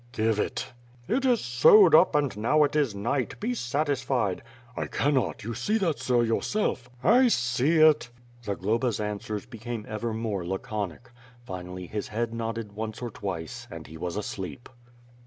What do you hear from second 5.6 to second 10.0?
that sir, yourself.'" "I see it." Zagloba's answers became